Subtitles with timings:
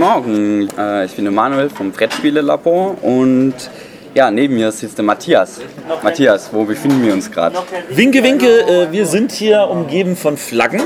[0.00, 0.68] guten Morgen.
[0.78, 3.54] Äh, ich bin der Manuel vom Brettspiele-Labor und
[4.14, 5.60] ja, neben mir sitzt der Matthias.
[6.02, 7.56] Matthias, wo befinden wir uns gerade?
[7.90, 10.82] Winke, winke, äh, wir sind hier umgeben von Flaggen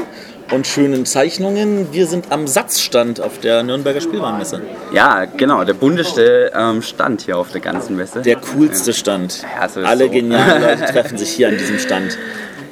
[0.51, 1.93] und schönen Zeichnungen.
[1.93, 4.63] Wir sind am Satzstand auf der Nürnberger Spielwarenmesse.
[4.93, 8.21] Ja, genau, der bunteste ähm, Stand hier auf der ganzen Messe.
[8.23, 9.45] Der coolste Stand.
[9.61, 10.11] Ja, so Alle so.
[10.11, 12.19] genialen Leute treffen sich hier an diesem Stand.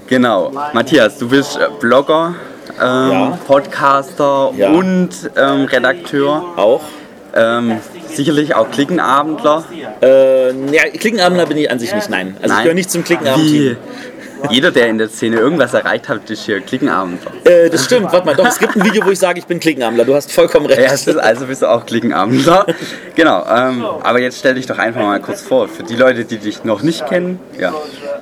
[0.09, 0.53] Genau.
[0.73, 2.35] Matthias, du bist äh, Blogger,
[2.81, 3.39] ähm, Ja.
[3.47, 4.71] Podcaster Ja.
[4.71, 6.45] und ähm, Redakteur.
[6.57, 6.83] Auch.
[7.35, 7.79] Ähm,
[8.13, 9.65] sicherlich auch Klickenabendler.
[10.03, 12.35] Äh, ja, Klickenabendler bin ich an sich nicht, nein.
[12.37, 12.63] Also ich Nein.
[12.65, 13.77] gehöre nicht zum Klickenabend-Team.
[14.51, 17.33] Jeder, der in der Szene irgendwas erreicht hat, ist hier Klickenabendler.
[17.45, 19.61] Äh, das stimmt, warte mal, doch, es gibt ein Video, wo ich sage, ich bin
[19.61, 20.05] Klickenabendler.
[20.05, 20.81] Du hast vollkommen recht.
[20.81, 22.67] Ja, ist, also bist du auch Klickenabendler.
[23.15, 25.69] genau, ähm, aber jetzt stell dich doch einfach mal kurz vor.
[25.69, 27.73] Für die Leute, die dich noch nicht kennen, ja.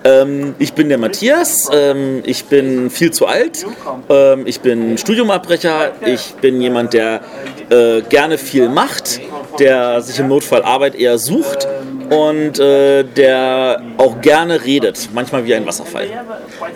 [0.02, 3.66] Ähm, ich bin der Matthias, ähm, ich bin viel zu alt,
[4.08, 7.20] ähm, ich bin Studiumabbrecher, ich bin jemand, der
[7.68, 9.20] äh, gerne viel macht,
[9.60, 11.68] der sich im Notfall Arbeit eher sucht
[12.10, 16.08] und äh, der auch gerne redet, manchmal wie ein Wasserfall.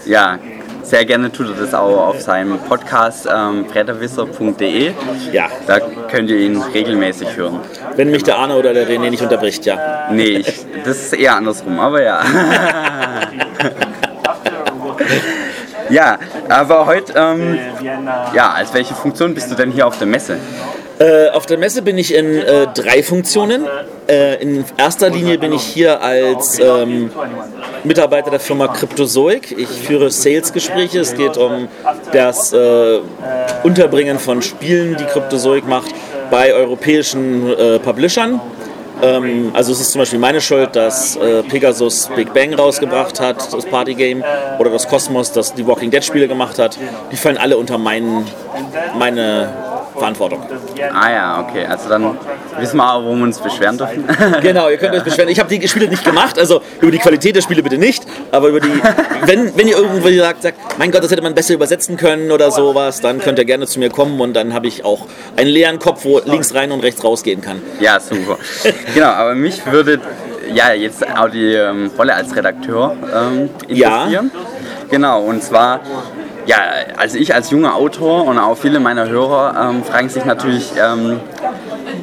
[0.07, 0.39] Ja,
[0.83, 4.93] sehr gerne tut er das auch auf seinem Podcast ähm, bretterwisser.de.
[5.33, 7.61] Ja, Da könnt ihr ihn regelmäßig hören.
[7.97, 10.09] wenn mich der Arne oder der René nicht unterbricht, ja.
[10.13, 12.21] Nee, ich, das ist eher andersrum, aber ja.
[15.91, 17.59] ja, aber heute, ähm,
[18.35, 20.39] ja, als welche Funktion bist du denn hier auf der Messe?
[21.05, 23.67] Äh, auf der Messe bin ich in äh, drei Funktionen.
[24.09, 27.11] Äh, in erster Linie bin ich hier als ähm,
[27.83, 29.53] Mitarbeiter der Firma Cryptozoic.
[29.53, 31.01] Ich führe Sales-Gespräche.
[31.01, 31.69] Es geht um
[32.13, 33.01] das äh,
[33.65, 35.91] Unterbringen von Spielen, die Cryptozoic macht,
[36.31, 38.41] bei europäischen äh, Publishern.
[39.03, 43.53] Ähm, also es ist zum Beispiel meine Schuld, dass äh, Pegasus Big Bang rausgebracht hat,
[43.53, 44.25] das Partygame,
[44.59, 46.79] oder das Cosmos, das die Walking Dead Spiele gemacht hat.
[47.13, 48.27] Die fallen alle unter meinen,
[48.99, 49.64] meine
[49.97, 50.41] Verantwortung.
[50.93, 52.17] Ah ja, okay, also dann
[52.59, 54.05] wissen wir auch, wo wir uns beschweren dürfen.
[54.43, 55.29] Genau, ihr könnt euch beschweren.
[55.29, 58.49] Ich habe die Spiele nicht gemacht, also über die Qualität der Spiele bitte nicht, aber
[58.49, 58.69] über die,
[59.27, 62.51] wenn, wenn ihr irgendwie sagt, sagt, mein Gott, das hätte man besser übersetzen können oder
[62.51, 65.07] sowas, dann könnt ihr gerne zu mir kommen und dann habe ich auch
[65.37, 67.63] einen leeren Kopf, wo links rein und rechts rausgehen kann.
[67.81, 68.39] Ja, super.
[68.95, 70.01] Genau, aber mich würde
[70.53, 73.97] ja jetzt auch die ähm, Rolle als Redakteur ähm, Ja.
[74.05, 74.31] interessieren.
[74.91, 75.81] Genau, und zwar,
[76.47, 76.59] ja,
[76.97, 81.21] also ich als junger Autor und auch viele meiner Hörer ähm, fragen sich natürlich, ähm,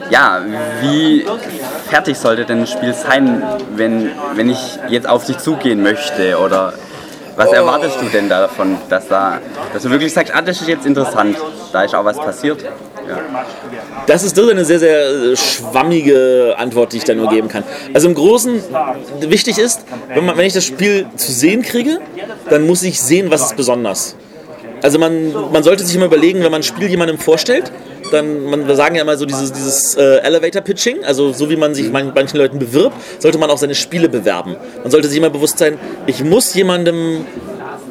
[0.09, 0.41] ja,
[0.81, 1.25] wie
[1.89, 3.43] fertig sollte denn ein Spiel sein,
[3.75, 6.73] wenn, wenn ich jetzt auf dich zugehen möchte oder
[7.35, 9.39] was erwartest du denn davon, dass, da,
[9.73, 11.37] dass du wirklich sagst, ah, das ist jetzt interessant,
[11.71, 12.61] da ist auch was passiert?
[12.61, 13.19] Ja.
[14.05, 17.63] Das ist ist eine sehr, sehr schwammige Antwort, die ich da nur geben kann.
[17.93, 18.61] Also im Großen,
[19.21, 21.99] wichtig ist, wenn, man, wenn ich das Spiel zu sehen kriege,
[22.49, 24.15] dann muss ich sehen, was ist besonders.
[24.81, 27.71] Also man, man sollte sich immer überlegen, wenn man ein Spiel jemandem vorstellt,
[28.11, 31.55] dann, man, wir sagen ja immer so dieses, dieses äh, Elevator Pitching, also so wie
[31.55, 34.55] man sich man, manchen Leuten bewirbt, sollte man auch seine Spiele bewerben.
[34.81, 35.77] Man sollte sich immer bewusst sein,
[36.07, 37.25] ich muss jemandem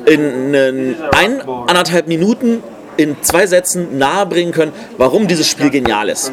[0.06, 2.62] in, in ein, anderthalb Minuten
[2.96, 6.32] in zwei Sätzen nahebringen können, warum dieses Spiel genial ist.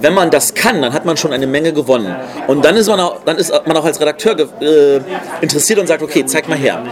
[0.00, 2.14] Wenn man das kann, dann hat man schon eine Menge gewonnen.
[2.46, 5.00] Und dann ist man auch, dann ist man auch als Redakteur äh,
[5.40, 6.84] interessiert und sagt, okay, zeig mal her.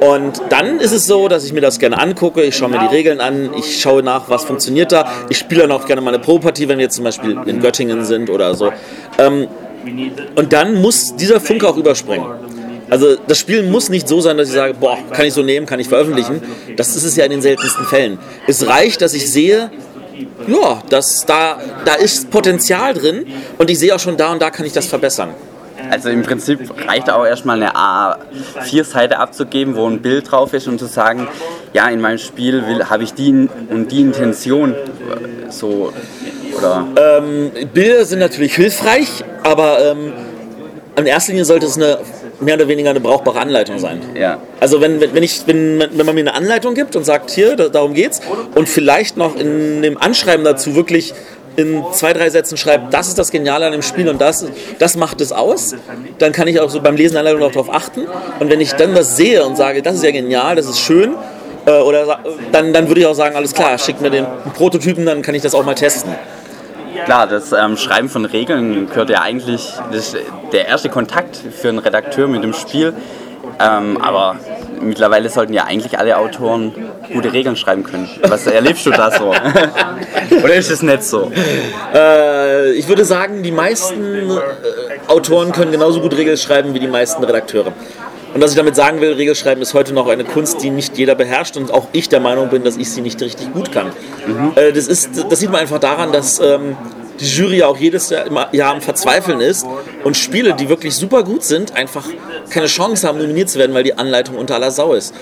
[0.00, 2.94] Und dann ist es so, dass ich mir das gerne angucke, ich schaue mir die
[2.94, 5.06] Regeln an, ich schaue nach, was funktioniert da.
[5.28, 8.04] Ich spiele dann auch gerne mal eine Probepartie, wenn wir jetzt zum Beispiel in Göttingen
[8.04, 8.72] sind oder so.
[9.18, 9.46] Ähm,
[10.36, 12.26] und dann muss dieser Funke auch überspringen.
[12.88, 15.66] Also das Spiel muss nicht so sein, dass ich sage, boah, kann ich so nehmen,
[15.66, 16.42] kann ich veröffentlichen.
[16.76, 18.18] Das ist es ja in den seltensten Fällen.
[18.46, 19.70] Es reicht, dass ich sehe,
[20.48, 23.26] ja, dass da, da ist Potenzial drin
[23.58, 25.30] und ich sehe auch schon da und da kann ich das verbessern.
[25.90, 30.78] Also im Prinzip reicht auch erstmal eine A4-Seite abzugeben, wo ein Bild drauf ist und
[30.78, 31.28] zu sagen,
[31.72, 34.72] ja, in meinem Spiel habe ich die und die Intention.
[34.74, 35.92] äh, So,
[36.56, 36.86] oder?
[37.72, 40.12] Bilder sind natürlich hilfreich, aber ähm,
[40.96, 41.98] in erster Linie sollte es eine
[42.40, 44.00] mehr oder weniger eine brauchbare Anleitung sein.
[44.14, 44.38] Ja.
[44.60, 47.68] Also wenn, wenn, ich, wenn, wenn man mir eine Anleitung gibt und sagt, hier, da,
[47.68, 48.20] darum geht's,
[48.54, 51.12] und vielleicht noch in dem Anschreiben dazu wirklich
[51.60, 54.44] in zwei, drei Sätzen schreibt, das ist das Geniale an dem Spiel und das,
[54.78, 55.74] das macht es aus,
[56.18, 58.06] dann kann ich auch so beim Lesen der Anleitung darauf achten.
[58.40, 61.14] Und wenn ich dann was sehe und sage, das ist ja genial, das ist schön,
[61.66, 62.20] äh, oder
[62.52, 65.42] dann, dann würde ich auch sagen, alles klar, schickt mir den Prototypen, dann kann ich
[65.42, 66.14] das auch mal testen.
[67.04, 70.16] Klar, das ähm, Schreiben von Regeln gehört ja eigentlich, das ist
[70.52, 72.92] der erste Kontakt für einen Redakteur mit dem Spiel.
[73.58, 74.36] Ähm, aber
[74.80, 76.72] mittlerweile sollten ja eigentlich alle Autoren
[77.12, 78.08] gute Regeln schreiben können.
[78.22, 79.34] Was erlebst du da so?
[80.44, 81.30] Oder ist es nicht so?
[81.94, 84.40] Äh, ich würde sagen, die meisten äh,
[85.08, 87.72] Autoren können genauso gut Regeln schreiben wie die meisten Redakteure.
[88.32, 91.16] Und was ich damit sagen will, Regelschreiben ist heute noch eine Kunst, die nicht jeder
[91.16, 93.88] beherrscht und auch ich der Meinung bin, dass ich sie nicht richtig gut kann.
[94.26, 94.52] Mhm.
[94.54, 96.76] Äh, das, ist, das sieht man einfach daran, dass ähm,
[97.20, 99.66] die Jury auch jedes Jahr, Jahr am Verzweifeln ist
[100.04, 102.06] und Spiele, die wirklich super gut sind, einfach
[102.48, 105.14] keine Chance haben, nominiert zu werden, weil die Anleitung unter aller Sau ist.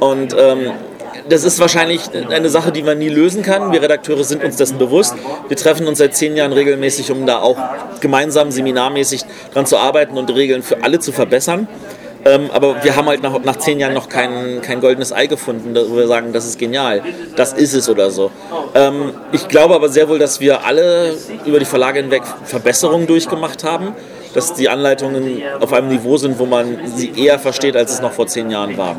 [0.00, 0.72] Und ähm,
[1.28, 3.72] das ist wahrscheinlich eine Sache, die man nie lösen kann.
[3.72, 5.14] Wir Redakteure sind uns dessen bewusst.
[5.48, 7.56] Wir treffen uns seit zehn Jahren regelmäßig, um da auch
[8.00, 11.68] gemeinsam seminarmäßig dran zu arbeiten und Regeln für alle zu verbessern.
[12.26, 15.74] Ähm, aber wir haben halt nach, nach zehn Jahren noch kein, kein goldenes Ei gefunden,
[15.74, 17.02] wo wir sagen, das ist genial,
[17.36, 18.30] das ist es oder so.
[18.74, 23.62] Ähm, ich glaube aber sehr wohl, dass wir alle über die Verlage hinweg Verbesserungen durchgemacht
[23.64, 23.94] haben,
[24.32, 28.12] dass die Anleitungen auf einem Niveau sind, wo man sie eher versteht, als es noch
[28.12, 28.96] vor zehn Jahren war.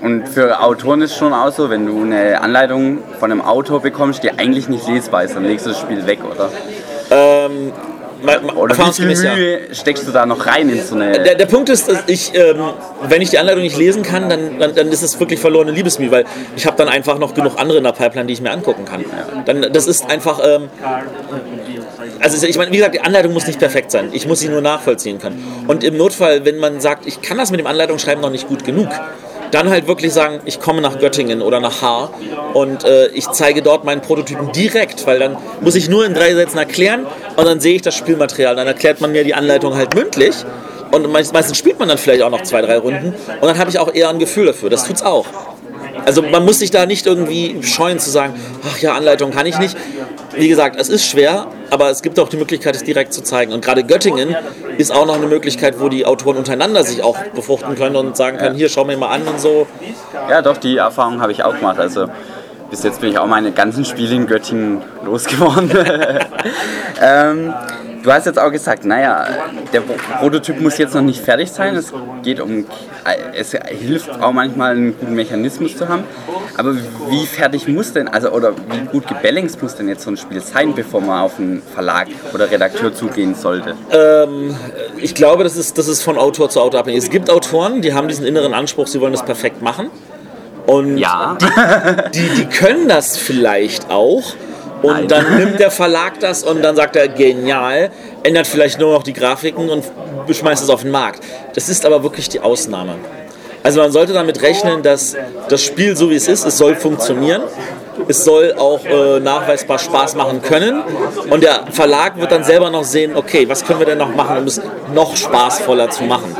[0.00, 3.82] Und für Autoren ist es schon auch so, wenn du eine Anleitung von einem Autor
[3.82, 6.50] bekommst, die eigentlich nicht lesbar ist, dann legst du das Spiel weg, oder?
[7.10, 7.72] Ähm,
[8.56, 9.74] oder wie viel Mühe ja.
[9.74, 11.12] steckst du da noch rein in so eine...
[11.12, 12.60] Der, der Punkt ist, ich, ähm,
[13.08, 16.10] wenn ich die Anleitung nicht lesen kann, dann, dann, dann ist es wirklich verlorene Liebesmühe,
[16.10, 16.24] weil
[16.56, 19.04] ich habe dann einfach noch genug andere in der Pipeline, die ich mir angucken kann.
[19.44, 20.40] Dann, das ist einfach...
[20.44, 20.68] Ähm,
[22.20, 24.10] also ich meine, wie gesagt, die Anleitung muss nicht perfekt sein.
[24.12, 25.64] Ich muss sie nur nachvollziehen können.
[25.66, 28.64] Und im Notfall, wenn man sagt, ich kann das mit dem Anleitungsschreiben noch nicht gut
[28.64, 28.88] genug,
[29.50, 32.10] dann halt wirklich sagen, ich komme nach Göttingen oder nach Haar
[32.54, 36.34] und äh, ich zeige dort meinen Prototypen direkt, weil dann muss ich nur in drei
[36.34, 37.06] Sätzen erklären
[37.36, 38.56] und dann sehe ich das Spielmaterial.
[38.56, 40.34] Dann erklärt man mir die Anleitung halt mündlich
[40.90, 43.78] und meistens spielt man dann vielleicht auch noch zwei, drei Runden und dann habe ich
[43.78, 44.70] auch eher ein Gefühl dafür.
[44.70, 45.26] Das tut's auch.
[46.04, 48.34] Also man muss sich da nicht irgendwie scheuen zu sagen,
[48.66, 49.76] ach ja, Anleitung kann ich nicht.
[50.34, 53.52] Wie gesagt, es ist schwer, aber es gibt auch die Möglichkeit, es direkt zu zeigen.
[53.52, 54.36] Und gerade Göttingen
[54.76, 58.38] ist auch noch eine Möglichkeit, wo die Autoren untereinander sich auch befruchten können und sagen
[58.38, 59.66] können, hier, schau mir mal an und so.
[60.28, 61.78] Ja, doch, die Erfahrung habe ich auch gemacht.
[61.78, 62.06] Also
[62.70, 65.70] bis jetzt bin ich auch meine ganzen Spiele in Göttingen losgeworden.
[67.02, 67.54] ähm,
[68.02, 69.26] Du hast jetzt auch gesagt, naja,
[69.72, 71.74] der Prototyp muss jetzt noch nicht fertig sein.
[71.74, 71.92] Es
[72.22, 72.64] geht um,
[73.34, 76.04] es hilft auch manchmal einen guten Mechanismus zu haben.
[76.56, 80.16] Aber wie fertig muss denn, also oder wie gut gebalanced muss denn jetzt so ein
[80.16, 83.74] Spiel sein, bevor man auf einen Verlag oder Redakteur zugehen sollte?
[83.90, 84.56] Ähm,
[84.96, 87.02] ich glaube, das ist, das ist von Autor zu Autor abhängig.
[87.02, 89.90] Es gibt Autoren, die haben diesen inneren Anspruch, sie wollen das perfekt machen.
[90.66, 91.38] Und ja.
[92.14, 94.22] die, die, die können das vielleicht auch.
[94.82, 95.08] Und Nein.
[95.08, 97.90] dann nimmt der Verlag das und dann sagt er, genial,
[98.22, 99.84] ändert vielleicht nur noch die Grafiken und
[100.30, 101.24] schmeißt es auf den Markt.
[101.54, 102.94] Das ist aber wirklich die Ausnahme.
[103.62, 105.16] Also man sollte damit rechnen, dass
[105.48, 107.42] das Spiel so wie es ist, es soll funktionieren.
[108.06, 110.82] Es soll auch äh, nachweisbar Spaß machen können.
[111.30, 114.38] Und der Verlag wird dann selber noch sehen, okay, was können wir denn noch machen,
[114.38, 114.60] um es
[114.94, 116.34] noch spaßvoller zu machen.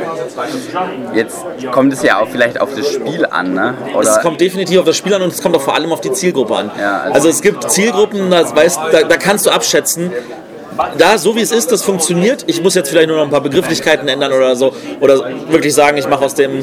[1.13, 1.37] Jetzt
[1.71, 3.75] kommt es ja auch vielleicht auf das Spiel an, ne?
[3.95, 6.01] Oder es kommt definitiv auf das Spiel an und es kommt auch vor allem auf
[6.01, 6.71] die Zielgruppe an.
[6.79, 10.11] Ja, also, also, es gibt Zielgruppen, da, weißt, da, da kannst du abschätzen,
[10.97, 12.45] da, so wie es ist, das funktioniert.
[12.47, 14.73] Ich muss jetzt vielleicht nur noch ein paar Begrifflichkeiten ändern oder so.
[15.01, 16.59] Oder wirklich sagen, ich mache aus dem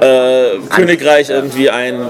[0.00, 2.08] äh, Königreich irgendwie ein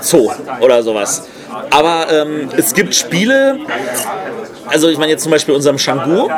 [0.00, 1.28] Zoo oder sowas.
[1.70, 3.58] Aber ähm, es gibt Spiele,
[4.66, 6.28] also ich meine jetzt zum Beispiel unserem Shangu,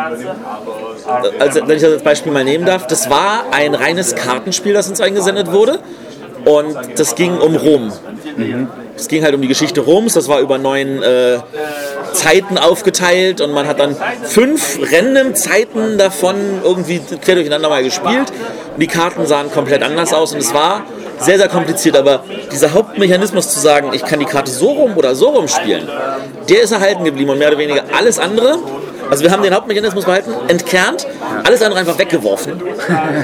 [1.38, 4.88] also, wenn ich das als Beispiel mal nehmen darf, das war ein reines Kartenspiel, das
[4.88, 5.78] uns eingesendet wurde.
[6.44, 7.93] Und das ging um Rom.
[8.37, 8.69] Mhm.
[8.94, 11.38] Es ging halt um die Geschichte Roms, das war über neun äh,
[12.16, 18.32] Zeiten aufgeteilt und man hat dann fünf random Zeiten davon irgendwie quer durcheinander mal gespielt.
[18.75, 20.82] Und die Karten sahen komplett anders aus und es war
[21.18, 25.14] sehr, sehr kompliziert, aber dieser Hauptmechanismus zu sagen, ich kann die Karte so rum oder
[25.14, 25.88] so rum spielen,
[26.49, 28.58] der ist erhalten geblieben und mehr oder weniger alles andere
[29.10, 31.06] also wir haben den Hauptmechanismus behalten, entkernt,
[31.44, 32.60] alles andere einfach weggeworfen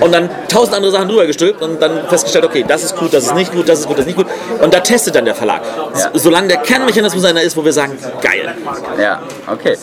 [0.00, 3.24] und dann tausend andere Sachen drüber gestülpt und dann festgestellt, okay, das ist gut, das
[3.24, 4.26] ist nicht gut, das ist gut, das ist nicht gut.
[4.60, 5.62] Und da testet dann der Verlag.
[5.98, 6.10] Ja.
[6.14, 8.54] Solange der Kernmechanismus einer ist, wo wir sagen, geil.
[9.00, 9.76] Ja, okay.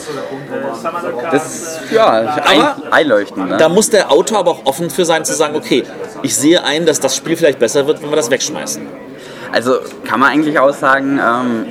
[1.32, 3.50] Das ist ja aber einleuchtend.
[3.50, 3.56] Ne?
[3.56, 5.84] Da muss der Autor aber auch offen für sein, zu sagen, okay,
[6.22, 9.09] ich sehe ein, dass das Spiel vielleicht besser wird, wenn wir das wegschmeißen.
[9.52, 11.66] Also kann man eigentlich auch sagen, ähm,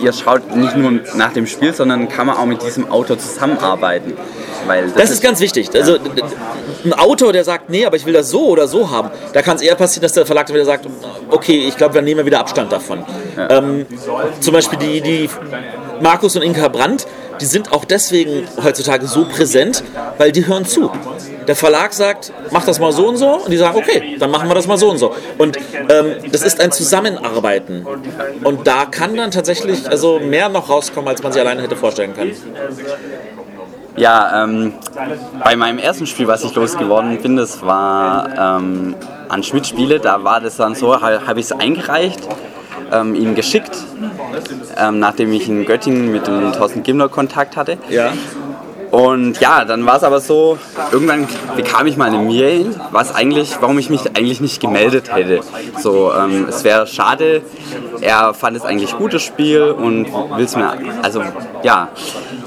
[0.00, 4.14] ihr schaut nicht nur nach dem Spiel, sondern kann man auch mit diesem Autor zusammenarbeiten.
[4.66, 5.68] Weil das, das ist, ist ganz wichtig.
[5.72, 5.80] Ja.
[5.80, 5.98] Also
[6.84, 9.56] ein Autor, der sagt, nee, aber ich will das so oder so haben, da kann
[9.56, 10.86] es eher passieren, dass der Verlag dann wieder sagt,
[11.30, 13.04] okay, ich glaube, dann nehmen wir wieder Abstand davon.
[13.36, 13.50] Ja.
[13.50, 13.86] Ähm,
[14.40, 15.30] zum Beispiel die, die
[16.00, 17.06] Markus und Inka Brandt,
[17.40, 19.82] die sind auch deswegen heutzutage so präsent,
[20.18, 20.90] weil die hören zu.
[21.46, 24.48] Der Verlag sagt, mach das mal so und so, und die sagen, okay, dann machen
[24.48, 25.14] wir das mal so und so.
[25.38, 25.56] Und
[25.88, 27.86] ähm, das ist ein Zusammenarbeiten.
[28.44, 32.14] Und da kann dann tatsächlich also mehr noch rauskommen, als man sich alleine hätte vorstellen
[32.14, 32.34] können.
[33.96, 34.72] Ja, ähm,
[35.44, 38.94] bei meinem ersten Spiel, was ich losgeworden bin, das war ähm,
[39.28, 42.20] an Schmidt-Spiele, da war das dann so, habe ich es eingereicht,
[42.90, 43.76] ähm, ihm geschickt,
[44.78, 47.76] ähm, nachdem ich in Göttingen mit dem Thorsten Gimler Kontakt hatte.
[47.90, 48.12] Ja.
[48.92, 50.58] Und ja, dann war es aber so,
[50.92, 55.40] irgendwann bekam ich mal eine Mail, was eigentlich, warum ich mich eigentlich nicht gemeldet hätte.
[55.80, 57.40] So, ähm, es wäre schade,
[58.02, 61.22] er fand es eigentlich gutes Spiel und will es mir, also
[61.62, 61.88] ja,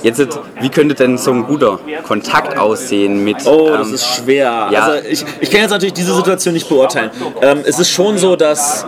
[0.03, 0.23] jetzt,
[0.61, 3.37] wie könnte denn so ein guter Kontakt aussehen mit...
[3.47, 4.67] Oh, das ähm, ist schwer.
[4.69, 4.81] Ja.
[4.81, 7.09] Also ich, ich kann jetzt natürlich diese Situation nicht beurteilen.
[7.41, 8.85] Ähm, es ist schon so, dass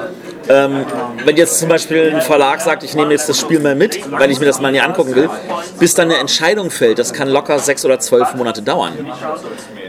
[0.50, 0.86] ähm,
[1.26, 4.32] wenn jetzt zum Beispiel ein Verlag sagt, ich nehme jetzt das Spiel mal mit, weil
[4.32, 5.30] ich mir das mal nie angucken will,
[5.80, 8.94] bis dann eine Entscheidung fällt, das kann locker sechs oder zwölf Monate dauern.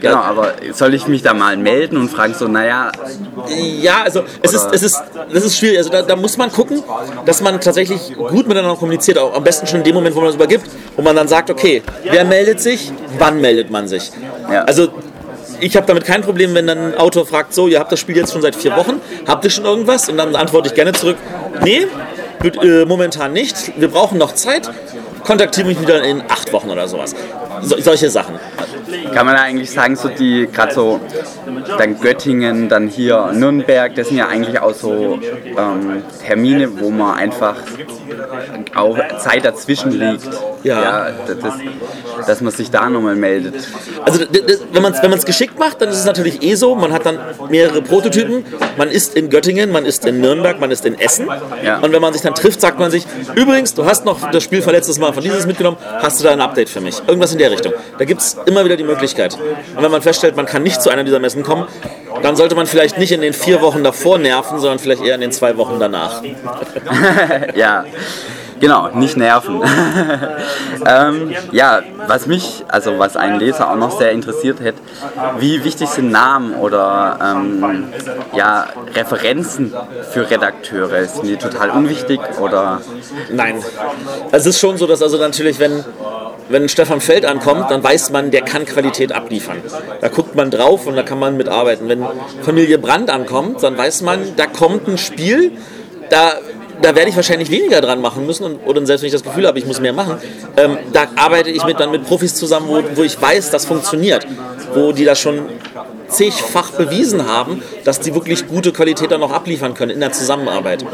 [0.00, 2.92] Genau, aber soll ich mich da mal melden und fragen so, naja.
[3.80, 5.78] Ja, also es ist, es ist, das ist schwierig.
[5.78, 6.82] Also da, da, muss man gucken,
[7.24, 10.30] dass man tatsächlich gut miteinander kommuniziert, auch am besten schon in dem Moment, wo man
[10.30, 14.10] es übergibt, wo man dann sagt, okay, wer meldet sich, wann meldet man sich.
[14.50, 14.64] Ja.
[14.64, 14.88] Also
[15.60, 18.16] ich habe damit kein Problem, wenn dann ein Autor fragt, so, ihr habt das Spiel
[18.16, 20.08] jetzt schon seit vier Wochen, habt ihr schon irgendwas?
[20.08, 21.16] Und dann antworte ich gerne zurück,
[21.62, 21.86] nee,
[22.44, 24.70] äh, momentan nicht, wir brauchen noch Zeit,
[25.24, 27.14] kontaktiere mich wieder in acht Wochen oder sowas.
[27.62, 28.38] So, solche Sachen.
[29.14, 31.00] Kann man eigentlich sagen, so die, gerade so
[31.78, 35.18] dann Göttingen, dann hier Nürnberg, das sind ja eigentlich auch so
[35.56, 37.56] ähm, Termine, wo man einfach
[38.74, 40.28] auch Zeit dazwischen liegt.
[40.62, 40.82] Ja.
[40.82, 41.54] ja das,
[42.26, 43.54] dass man sich da nochmal meldet.
[44.04, 44.24] Also
[44.72, 47.18] wenn man es wenn geschickt macht, dann ist es natürlich eh so, man hat dann
[47.50, 48.44] mehrere Prototypen,
[48.76, 51.28] man ist in Göttingen, man ist in Nürnberg, man ist in Essen
[51.64, 51.78] ja.
[51.78, 54.62] und wenn man sich dann trifft, sagt man sich, übrigens, du hast noch das Spiel
[54.62, 57.00] verletztes Mal von dieses mitgenommen, hast du da ein Update für mich?
[57.06, 57.72] Irgendwas in der Richtung.
[57.98, 59.38] Da gibt es immer wieder die Möglichkeit.
[59.76, 61.66] Und wenn man feststellt, man kann nicht zu einer dieser Messen kommen,
[62.22, 65.20] dann sollte man vielleicht nicht in den vier Wochen davor nerven, sondern vielleicht eher in
[65.20, 66.22] den zwei Wochen danach.
[67.54, 67.84] ja.
[68.60, 69.62] Genau, nicht nerven.
[70.86, 74.80] ähm, ja, was mich, also was einen Leser auch noch sehr interessiert hätte,
[75.38, 77.92] wie wichtig sind Namen oder ähm,
[78.34, 79.72] ja, Referenzen
[80.10, 81.04] für Redakteure?
[81.04, 82.80] Sind die total unwichtig oder?
[83.30, 83.62] Nein.
[84.32, 85.84] Es ist schon so, dass also natürlich, wenn
[86.48, 89.58] wenn Stefan Feld ankommt, dann weiß man, der kann Qualität abliefern.
[90.00, 91.88] Da guckt man drauf und da kann man mitarbeiten.
[91.88, 92.04] Wenn
[92.42, 95.52] Familie Brandt ankommt, dann weiß man, da kommt ein Spiel,
[96.10, 96.32] da
[96.80, 99.46] da werde ich wahrscheinlich weniger dran machen müssen und, oder selbst wenn ich das Gefühl
[99.46, 100.18] habe, ich muss mehr machen,
[100.56, 104.26] ähm, da arbeite ich mit, dann mit Profis zusammen, wo, wo ich weiß, das funktioniert,
[104.74, 105.40] wo die das schon
[106.08, 110.84] zigfach bewiesen haben, dass die wirklich gute Qualität dann noch abliefern können in der Zusammenarbeit.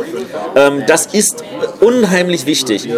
[0.56, 1.44] Ähm, das ist
[1.80, 2.88] unheimlich wichtig.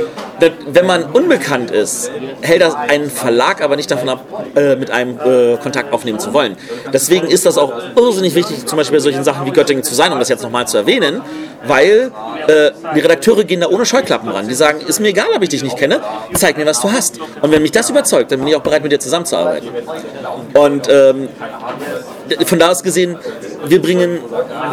[0.67, 2.11] Wenn man unbekannt ist,
[2.43, 6.33] hält das einen Verlag aber nicht davon ab, äh, mit einem äh, Kontakt aufnehmen zu
[6.33, 6.57] wollen.
[6.93, 10.13] Deswegen ist das auch irrsinnig wichtig, zum Beispiel bei solchen Sachen wie Göttingen zu sein,
[10.13, 11.23] um das jetzt nochmal zu erwähnen,
[11.67, 12.13] weil
[12.47, 14.49] äh, die Redakteure gehen da ohne Scheuklappen ran.
[14.49, 16.01] Die sagen, ist mir egal, ob ich dich nicht kenne,
[16.35, 17.19] zeig mir, was du hast.
[17.41, 19.69] Und wenn mich das überzeugt, dann bin ich auch bereit, mit dir zusammenzuarbeiten.
[20.55, 21.29] Und ähm,
[22.47, 23.19] von da aus gesehen,
[23.67, 24.21] wir bringen,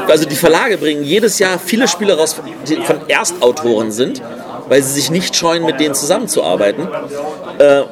[0.07, 2.35] also die Verlage bringen jedes Jahr viele Spiele raus,
[2.67, 4.21] die von Erstautoren sind,
[4.67, 6.87] weil sie sich nicht scheuen, mit denen zusammenzuarbeiten.
[7.59, 7.83] Äh,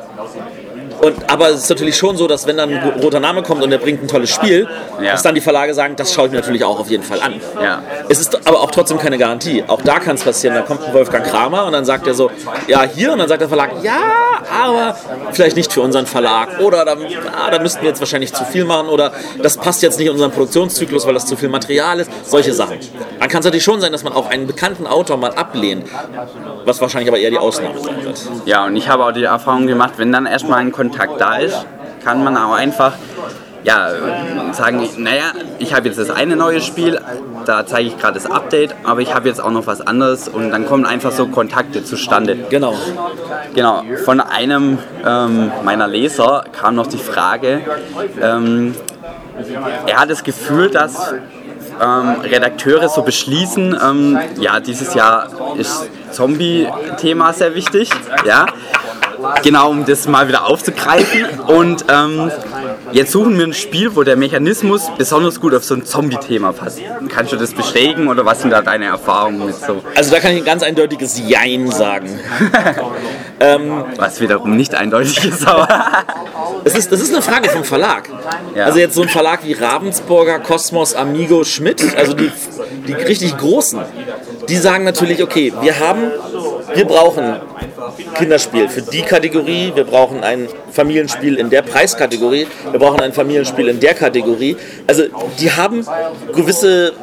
[1.01, 3.71] und, aber es ist natürlich schon so, dass wenn dann ein roter Name kommt und
[3.71, 4.67] er bringt ein tolles Spiel,
[5.01, 5.13] ja.
[5.13, 7.41] dass dann die Verlage sagen, das schaue ich mir natürlich auch auf jeden Fall an.
[7.61, 7.81] Ja.
[8.07, 9.63] Es ist aber auch trotzdem keine Garantie.
[9.67, 12.29] Auch da kann es passieren, da kommt ein Wolfgang Kramer und dann sagt er so,
[12.67, 13.97] ja hier, und dann sagt der Verlag, ja,
[14.63, 14.95] aber
[15.31, 16.59] vielleicht nicht für unseren Verlag.
[16.59, 19.97] Oder da, ah, da müssten wir jetzt wahrscheinlich zu viel machen oder das passt jetzt
[19.97, 22.11] nicht in unseren Produktionszyklus, weil das zu viel Material ist.
[22.29, 22.77] Solche Sachen.
[23.19, 25.87] Dann kann es natürlich schon sein, dass man auch einen bekannten Autor mal ablehnt,
[26.65, 28.21] was wahrscheinlich aber eher die Ausnahme sein wird.
[28.45, 31.37] Ja, und ich habe auch die Erfahrung gemacht, wenn dann erstmal ein Kontakt Kontakt da
[31.37, 31.65] ist,
[32.03, 32.93] kann man auch einfach
[33.63, 33.91] ja,
[34.53, 36.99] sagen, naja, ich habe jetzt das eine neue Spiel,
[37.45, 40.49] da zeige ich gerade das Update, aber ich habe jetzt auch noch was anderes und
[40.49, 42.35] dann kommen einfach so Kontakte zustande.
[42.49, 42.73] Genau.
[43.53, 43.83] Genau.
[44.03, 47.61] Von einem ähm, meiner Leser kam noch die Frage,
[48.19, 48.73] ähm,
[49.85, 51.13] er hat das Gefühl, dass
[51.81, 57.89] ähm, Redakteure so beschließen, ähm, ja, dieses Jahr ist Zombie-Thema sehr wichtig,
[58.25, 58.45] ja,
[59.43, 61.39] Genau, um das mal wieder aufzugreifen.
[61.47, 62.31] Und ähm,
[62.91, 66.79] jetzt suchen wir ein Spiel, wo der Mechanismus besonders gut auf so ein Zombie-Thema passt.
[67.09, 69.81] Kannst du das bestätigen oder was sind da deine Erfahrungen mit so?
[69.95, 72.19] Also da kann ich ein ganz eindeutiges Jein sagen.
[73.39, 75.67] ähm, was wiederum nicht eindeutig ist, aber.
[76.63, 78.09] es ist, das ist eine Frage vom Verlag.
[78.55, 78.65] Ja.
[78.65, 82.31] Also jetzt so ein Verlag wie Ravensburger, Kosmos, Amigo, Schmidt, also die,
[82.87, 83.79] die richtig großen,
[84.47, 86.11] die sagen natürlich, okay, wir haben,
[86.73, 87.37] wir brauchen
[88.15, 93.67] Kinderspiel für die Kategorie, wir brauchen ein Familienspiel in der Preiskategorie, wir brauchen ein Familienspiel
[93.67, 94.57] in der Kategorie.
[94.87, 95.03] Also
[95.39, 95.85] die haben
[96.33, 96.93] gewisse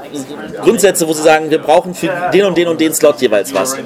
[0.62, 3.76] Grundsätze, wo sie sagen, wir brauchen für den und den und den Slot jeweils was.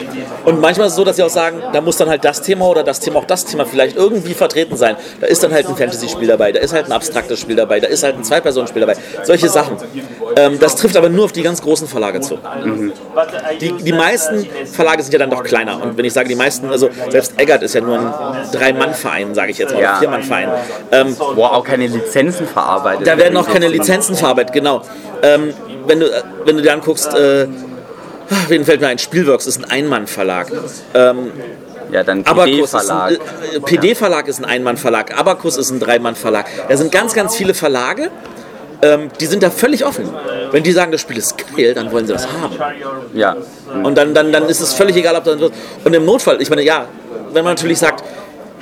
[0.44, 2.66] Und manchmal ist es so, dass sie auch sagen, da muss dann halt das Thema
[2.66, 4.96] oder das Thema auch das Thema vielleicht irgendwie vertreten sein.
[5.20, 7.88] Da ist dann halt ein Fantasy-Spiel dabei, da ist halt ein abstraktes Spiel dabei, da
[7.88, 8.96] ist halt ein Zwei-Personen-Spiel dabei.
[9.24, 9.76] Solche Sachen.
[10.36, 12.36] Ähm, das trifft aber nur auf die ganz großen Verlage zu.
[12.36, 12.92] Mhm.
[13.60, 15.82] Die, die meisten Verlage sind ja dann doch kleiner.
[15.82, 18.12] Und wenn ich sage die meisten, meisten, also selbst Eggert ist ja nur ein
[18.52, 19.96] Drei-Mann-Verein, sage ich jetzt mal, Ja.
[19.98, 20.48] Vier-Mann-Verein.
[20.90, 23.68] Ähm, Wo auch keine Lizenzen verarbeitet da werden auch keine.
[23.68, 24.82] Lizenzen verarbeitet, genau.
[25.22, 25.54] Ähm,
[25.86, 26.06] wenn, du,
[26.44, 27.46] wenn du dir anguckst, äh,
[28.48, 30.48] wen fällt mir ein, Spielworks ist ein Ein-Mann-Verlag.
[30.94, 31.32] Ähm,
[31.90, 33.10] Ja, dann PD-Verlag.
[33.10, 33.16] ein,
[33.56, 36.46] äh, PD-Verlag ist ein Ein-Mann-Verlag, Abacus ist ein Drei-Mann-Verlag.
[36.68, 38.10] Da sind ganz, ganz viele Verlage,
[38.82, 40.08] ähm, die sind da völlig offen.
[40.50, 42.56] Wenn die sagen, das Spiel ist geil, dann wollen sie das haben.
[43.14, 43.36] Ja.
[43.82, 45.54] Und dann, dann, dann ist es völlig egal, ob dann wird.
[45.84, 46.86] Und im Notfall, ich meine, ja,
[47.32, 48.04] wenn man natürlich sagt,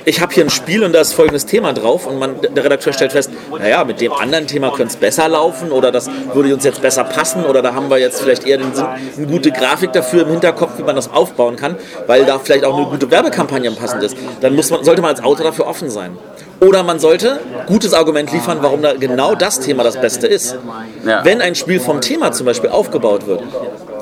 [0.05, 2.93] ich habe hier ein Spiel und da ist folgendes Thema drauf und man, der Redakteur
[2.93, 6.63] stellt fest, naja, mit dem anderen Thema könnte es besser laufen oder das würde uns
[6.63, 9.93] jetzt besser passen oder da haben wir jetzt vielleicht eher den Sinn, eine gute Grafik
[9.93, 11.75] dafür im Hinterkopf, wie man das aufbauen kann,
[12.07, 14.15] weil da vielleicht auch eine gute Werbekampagne passend ist.
[14.41, 16.17] Dann muss man, sollte man als Autor dafür offen sein.
[16.59, 20.55] Oder man sollte gutes Argument liefern, warum da genau das Thema das Beste ist.
[21.03, 21.25] Ja.
[21.25, 23.41] Wenn ein Spiel vom Thema zum Beispiel aufgebaut wird,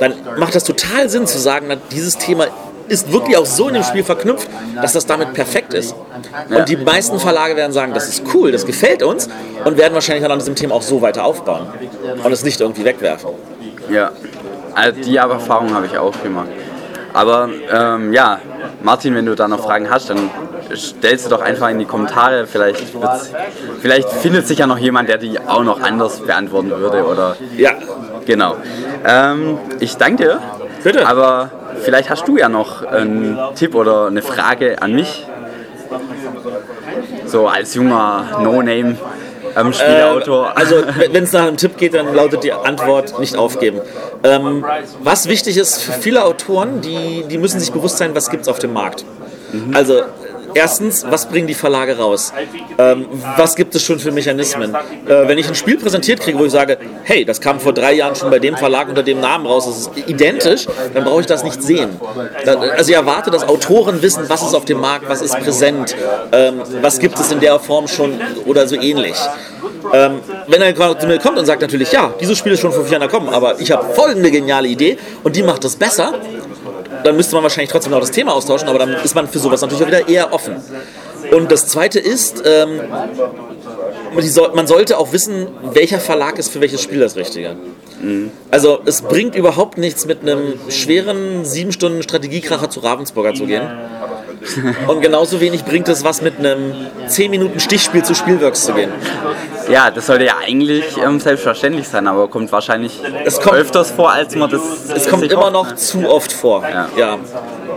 [0.02, 2.48] dann macht das total Sinn zu sagen, dieses Thema
[2.90, 4.50] ist wirklich auch so in dem Spiel verknüpft,
[4.82, 5.96] dass das damit perfekt ist.
[6.50, 6.58] Ja.
[6.58, 9.30] Und die meisten Verlage werden sagen, das ist cool, das gefällt uns
[9.64, 11.68] und werden wahrscheinlich dann an diesem Thema auch so weiter aufbauen
[12.24, 13.30] und es nicht irgendwie wegwerfen.
[13.90, 14.12] Ja,
[14.76, 16.50] also die Erfahrung habe ich auch gemacht.
[17.14, 18.40] Aber ähm, ja,
[18.84, 20.30] Martin, wenn du da noch Fragen hast, dann
[20.76, 22.46] stellst du doch einfach in die Kommentare.
[22.46, 22.84] Vielleicht,
[23.82, 27.04] vielleicht findet sich ja noch jemand, der die auch noch anders beantworten würde.
[27.06, 27.72] Oder Ja,
[28.26, 28.58] genau.
[29.06, 30.42] Ähm, ich danke dir.
[30.84, 31.08] Bitte.
[31.08, 35.26] Aber vielleicht hast du ja noch einen Tipp oder eine Frage an mich.
[37.26, 38.98] So als junger No-Name
[39.56, 40.58] ähm, Spieleautor.
[40.58, 40.76] also
[41.12, 43.82] wenn es nach einem Tipp geht, dann lautet die Antwort nicht aufgeben.
[44.24, 44.66] Ähm,
[45.02, 48.48] was wichtig ist für viele Autoren, die, die müssen sich bewusst sein, was gibt es
[48.48, 49.06] auf dem Markt.
[49.74, 50.04] Also
[50.54, 52.34] erstens, was bringen die Verlage raus?
[52.78, 54.74] Ähm, was gibt es schon für Mechanismen?
[54.74, 57.94] Äh, wenn ich ein Spiel präsentiert kriege, wo ich sage, hey, das kam vor drei
[57.94, 61.28] Jahren schon bei dem Verlag unter dem Namen raus, das ist identisch, dann brauche ich
[61.28, 62.00] das nicht sehen.
[62.46, 65.96] Also ich erwarte, dass Autoren wissen, was ist auf dem Markt, was ist präsent,
[66.32, 69.16] ähm, was gibt es in der Form schon oder so ähnlich.
[69.94, 72.84] Ähm, wenn er zu mir kommt und sagt natürlich, ja, dieses Spiel ist schon vor
[72.84, 76.14] vier Jahren gekommen, aber ich habe folgende geniale Idee und die macht das besser,
[77.04, 79.62] dann müsste man wahrscheinlich trotzdem noch das Thema austauschen, aber dann ist man für sowas
[79.62, 80.56] natürlich auch wieder eher offen.
[81.32, 82.82] Und das Zweite ist, ähm,
[84.14, 87.56] man soll- man sollte auch wissen, welcher Verlag ist für welches Spiel das Richtige.
[88.50, 93.64] Also es bringt überhaupt nichts, mit einem schweren sieben Stunden Strategiekracher zu Ravensburger zu gehen.
[94.88, 96.74] Und genauso wenig bringt es was, mit einem
[97.08, 98.92] 10 Minuten Stichspiel zu Spielworks zu gehen.
[99.70, 104.12] Ja, das sollte ja eigentlich ähm, selbstverständlich sein, aber kommt wahrscheinlich Es kommt- öfters vor,
[104.12, 104.62] als man das.
[104.96, 106.64] Es kommt immer noch zu oft vor.
[106.68, 106.88] Ja.
[106.98, 107.18] ja.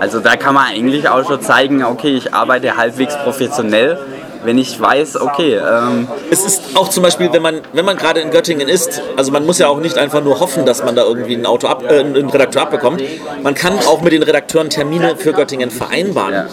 [0.00, 3.98] Also da kann man eigentlich auch schon zeigen, okay, ich arbeite halbwegs professionell,
[4.44, 8.20] wenn ich weiß, okay, ähm, Es ist auch zum Beispiel, wenn man, wenn man gerade
[8.20, 11.04] in Göttingen ist, also man muss ja auch nicht einfach nur hoffen, dass man da
[11.04, 13.02] irgendwie einen, Autor ab, äh, einen Redakteur abbekommt.
[13.42, 16.32] Man kann auch mit den Redakteuren Termine für Göttingen vereinbaren.
[16.32, 16.46] Ja.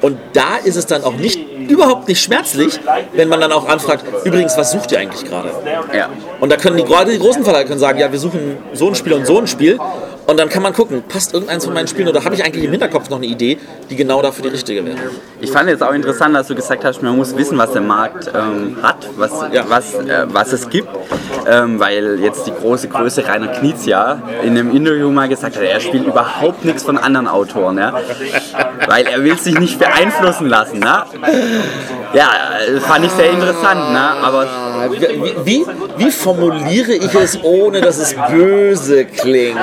[0.00, 2.78] Und da ist es dann auch nicht, überhaupt nicht schmerzlich,
[3.14, 5.50] wenn man dann auch anfragt, übrigens, was sucht ihr eigentlich gerade?
[5.94, 6.08] ja.
[6.40, 8.94] Und da können die, gerade die großen Verlage können sagen, ja, wir suchen so ein
[8.94, 9.78] Spiel und so ein Spiel.
[10.26, 12.72] Und dann kann man gucken, passt irgendeins von meinen Spielen oder habe ich eigentlich im
[12.72, 13.58] Hinterkopf noch eine Idee,
[13.88, 14.96] die genau dafür die richtige wäre.
[15.40, 18.28] Ich fand jetzt auch interessant, dass du gesagt hast, man muss wissen, was der Markt
[18.34, 19.64] ähm, hat, was, Ja.
[19.68, 20.88] was, äh, was es gibt.
[21.48, 25.78] Ähm, weil jetzt die große Größe Rainer Knizia in einem Interview mal gesagt hat, er
[25.78, 27.78] spielt überhaupt nichts von anderen Autoren.
[27.78, 27.94] Ja?
[28.88, 30.80] Weil er will sich nicht beeinflussen lassen.
[30.80, 31.04] Ne?
[32.14, 32.30] Ja,
[32.66, 33.92] äh, fand ich sehr interessant.
[33.92, 34.00] Ne?
[34.24, 34.46] Aber
[34.90, 39.58] Wie, wie, wie formuliere ich es, ohne dass es böse klingt?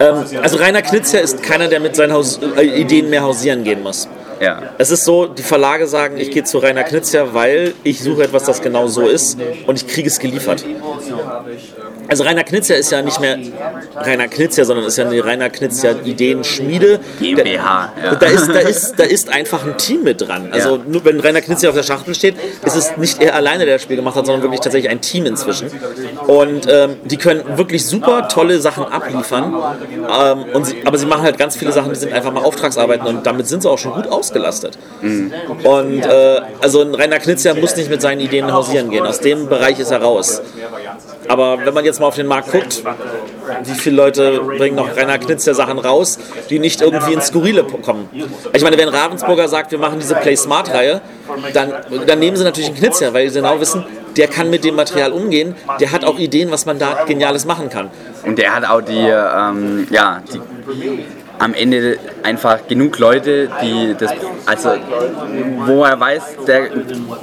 [0.00, 3.82] ähm, also Rainer Knizia ist keiner, der mit seinen Haus äh, Ideen mehr hausieren gehen
[3.82, 4.08] muss.
[4.40, 8.24] ja, Es ist so, die Verlage sagen, ich gehe zu Rainer Knizia, weil ich suche
[8.24, 10.64] etwas, das genau so ist und ich kriege es geliefert.
[12.10, 13.38] Also Rainer Knizia ist ja nicht mehr
[13.96, 16.98] Rainer Knizia, sondern ist ja eine Rainer Knizia Ideenschmiede.
[17.20, 17.92] GmbH.
[18.02, 18.14] Ja.
[18.16, 20.48] Da ist, da, ist, da ist einfach ein Team mit dran.
[20.50, 20.82] Also Ja.
[20.88, 23.82] nur wenn Rainer Knizia auf der Schachtel steht, ist es nicht er alleine, der das
[23.82, 25.70] Spiel gemacht hat, sondern wirklich tatsächlich ein Team inzwischen.
[26.26, 29.54] Und ähm, die können wirklich super tolle Sachen abliefern.
[30.12, 33.06] Ähm, und sie, aber sie machen halt ganz viele Sachen, die sind einfach mal Auftragsarbeiten
[33.06, 34.76] und damit sind sie auch schon gut ausgelastet.
[35.00, 39.06] Und äh, also ein Rainer Knizia muss nicht mit seinen Ideen hausieren gehen.
[39.06, 40.42] Aus dem Bereich ist er raus.
[41.28, 42.82] Aber wenn man jetzt mal auf den Markt guckt,
[43.64, 48.08] wie viele Leute bringen noch Rainer Knizia Sachen raus, die nicht irgendwie ins Skurrile kommen?
[48.52, 51.00] Ich meine, wenn Ravensburger sagt, wir machen diese Play Smart Reihe,
[51.52, 51.72] dann,
[52.06, 53.84] dann nehmen sie natürlich einen Knizia, weil sie genau wissen,
[54.16, 57.68] der kann mit dem Material umgehen, der hat auch Ideen, was man da Geniales machen
[57.68, 57.90] kann.
[58.24, 60.40] und der hat auch die, ähm, ja, die
[61.40, 64.12] am Ende einfach genug Leute, die das,
[64.44, 64.74] also
[65.66, 66.68] wo er weiß, der,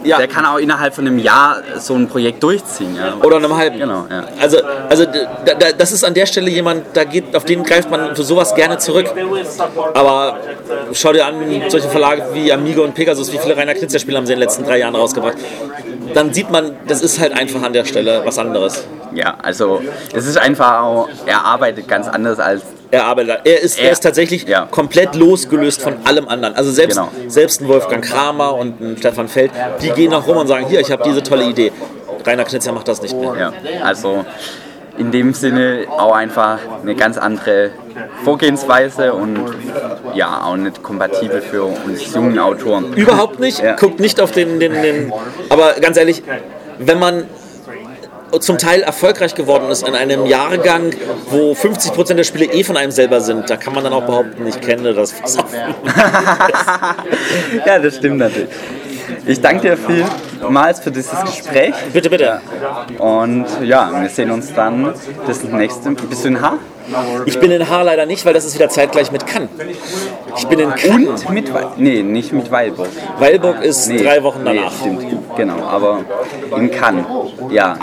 [0.04, 0.18] Ja.
[0.18, 2.96] der kann auch innerhalb von einem Jahr so ein Projekt durchziehen.
[2.96, 3.14] Ja.
[3.24, 3.78] Oder einem halben.
[3.78, 4.26] Genau, ja.
[4.42, 4.58] Also,
[4.90, 8.16] also da, da, das ist an der Stelle jemand, da geht, auf den greift man
[8.16, 9.06] für sowas gerne zurück.
[9.94, 10.40] Aber
[10.94, 11.36] schau dir an,
[11.70, 14.48] solche Verlage wie Amigo und Pegasus, wie viele Rainer Knizia Spiele haben sie in den
[14.48, 15.38] letzten drei Jahren rausgebracht.
[16.16, 18.84] Dann sieht man, das ist halt einfach an der Stelle was anderes.
[19.14, 19.82] ja, also
[20.14, 24.02] es ist einfach auch, er arbeitet ganz anders als Er arbeitet, er ist, er ist
[24.02, 24.68] tatsächlich ja.
[24.70, 26.56] komplett losgelöst von allem anderen.
[26.56, 27.10] Also selbst, Genau.
[27.28, 30.80] selbst ein Wolfgang Kramer und ein Stefan Feld, die gehen auch rum und sagen, hier,
[30.80, 31.72] ich habe diese tolle Idee.
[32.26, 33.36] Rainer Knizia macht das nicht mehr.
[33.38, 34.26] Ja, also
[34.98, 37.72] in dem Sinne auch einfach eine ganz andere
[38.24, 39.40] Vorgehensweise und
[40.14, 42.94] ja, auch nicht kompatibel für uns jungen Autoren.
[42.94, 43.62] Überhaupt nicht.
[43.62, 43.76] Ja.
[43.76, 45.14] Guckt nicht auf den, den, den.
[45.50, 46.24] Aber ganz ehrlich,
[46.80, 47.26] wenn man
[48.40, 50.92] zum Teil erfolgreich geworden ist in einem Jahrgang,
[51.30, 54.46] wo 50% der Spiele eh von einem selber sind, da kann man dann auch behaupten,
[54.46, 55.14] ich kenne das.
[57.66, 58.50] ja, das stimmt natürlich.
[59.26, 62.42] Ich danke dir vielmals für dieses Gespräch bitte, bitte.
[62.98, 64.94] und ja, wir sehen uns dann
[65.26, 65.92] das nächste.
[65.92, 66.58] Bist du in Haar?
[67.26, 69.50] Ich bin in Haar leider nicht, weil das ist wieder zeitgleich mit Cannes.
[70.38, 71.26] Ich bin in Cannes.
[71.26, 71.78] Und mit Weilburg?
[71.78, 72.88] Nee, nicht mit Weilburg.
[73.20, 74.74] Weilburg ist Nee, drei Wochen nee, danach.
[74.74, 76.06] stimmt, genau, aber
[76.56, 77.06] in Cannes.
[77.50, 77.78] Ja,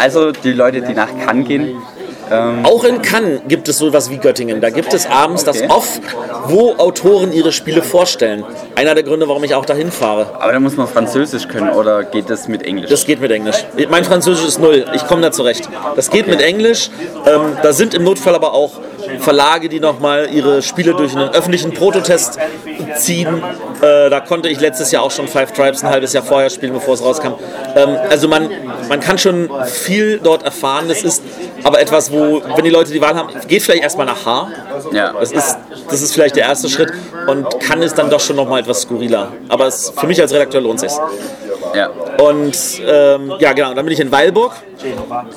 [0.00, 1.76] also die Leute, die nach Cannes gehen,
[2.62, 4.60] Auch in Cannes gibt es sowas wie Göttingen.
[4.60, 5.68] Da gibt es abends das Okay.
[5.68, 6.00] Off,
[6.46, 8.44] wo Autoren ihre Spiele vorstellen.
[8.76, 10.28] Einer der Gründe, warum ich auch dahin fahre.
[10.38, 12.88] aber da muss man Französisch können oder geht das mit Englisch?
[12.88, 13.56] Das geht mit Englisch.
[13.90, 14.84] Mein Französisch ist null.
[14.94, 15.68] Ich komme da zurecht.
[15.96, 16.90] Das geht mit Englisch.
[17.26, 18.72] Ähm, da sind im Notfall aber auch
[19.18, 22.38] Verlage, die nochmal ihre Spiele durch einen öffentlichen Prototest
[22.96, 23.42] ziehen.
[23.80, 26.72] Äh, da konnte ich letztes Jahr auch schon Five Tribes ein halbes Jahr vorher spielen,
[26.72, 27.34] bevor es rauskam.
[27.76, 28.50] Ähm, also man,
[28.88, 30.86] man kann schon viel dort erfahren.
[30.88, 31.22] Das ist
[31.62, 34.50] aber etwas, wo, wenn die Leute die Wahl haben, geht vielleicht erstmal nach Haar.
[34.92, 35.56] ja, Das ist,
[35.88, 36.92] das ist vielleicht der erste Schritt
[37.26, 39.32] und kann es dann doch schon nochmal etwas skurriler.
[39.48, 41.00] Aber es, für mich als Redakteur lohnt es sich.
[41.74, 41.88] Ja.
[42.22, 42.56] Und
[42.86, 44.52] ähm, ja, genau, dann bin ich in Weilburg.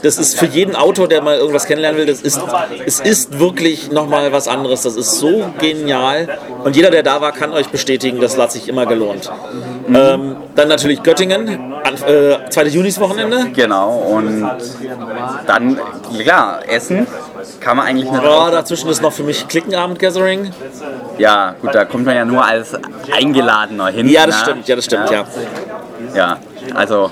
[0.02, 2.39] Das ist für jeden Autor, der mal irgendwas kennenlernen will, das ist,
[2.86, 4.84] es ist wirklich nochmal was anderes.
[4.84, 6.39] Das ist so genial.
[6.63, 9.30] Und jeder, der da war, kann euch bestätigen, das hat sich immer gelohnt.
[9.93, 12.63] Ähm, dann natürlich Göttingen, an, äh, 2.
[12.67, 13.50] Juniswochenende.
[13.54, 14.50] Genau, und
[15.46, 15.80] dann,
[16.17, 17.06] klar, Essen
[17.60, 18.24] kann man eigentlich nicht.
[18.24, 20.52] Ja, dazwischen ist noch für mich Klickenabend-Gathering.
[21.17, 22.76] Ja, gut, da kommt man ja nur als
[23.12, 24.08] Eingeladener hin.
[24.08, 24.41] Ja, das ne?
[24.43, 25.17] stimmt, ja, das stimmt, ja.
[25.17, 25.26] Ja,
[26.74, 27.12] also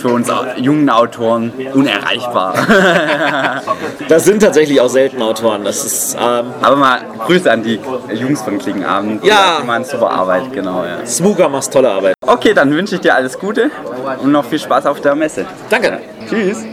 [0.00, 2.54] für uns jungen Autoren unerreichbar.
[4.08, 5.64] Das sind tatsächlich auch selten Autoren.
[5.64, 7.78] Das ist ähm, Aber mal Grüße an die
[8.14, 9.24] Jungs von Klickenabend.
[9.24, 9.58] Ja.
[9.60, 11.04] Die machen super Arbeit, genau, ja.
[11.04, 12.14] Smuga macht tolle Arbeit.
[12.26, 13.70] Okay, dann wünsche ich dir alles Gute
[14.22, 15.44] und noch viel Spaß auf der Messe.
[15.68, 16.00] Danke.
[16.28, 16.64] Tschüss.